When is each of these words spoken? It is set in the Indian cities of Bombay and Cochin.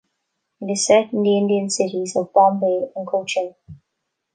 It 0.61 0.65
is 0.71 0.87
set 0.87 1.13
in 1.13 1.21
the 1.21 1.37
Indian 1.37 1.69
cities 1.69 2.15
of 2.15 2.33
Bombay 2.33 2.89
and 2.95 3.05
Cochin. 3.05 3.53